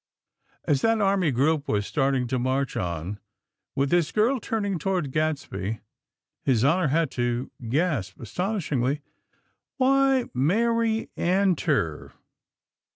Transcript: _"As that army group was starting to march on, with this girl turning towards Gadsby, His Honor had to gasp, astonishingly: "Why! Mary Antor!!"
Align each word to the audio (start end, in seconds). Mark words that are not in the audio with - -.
_"As 0.65 0.81
that 0.81 0.99
army 0.99 1.29
group 1.29 1.67
was 1.67 1.85
starting 1.85 2.25
to 2.29 2.39
march 2.39 2.75
on, 2.75 3.19
with 3.75 3.91
this 3.91 4.11
girl 4.11 4.39
turning 4.39 4.79
towards 4.79 5.09
Gadsby, 5.09 5.79
His 6.41 6.63
Honor 6.63 6.87
had 6.87 7.11
to 7.11 7.51
gasp, 7.69 8.19
astonishingly: 8.19 9.03
"Why! 9.77 10.25
Mary 10.33 11.11
Antor!!" 11.15 12.13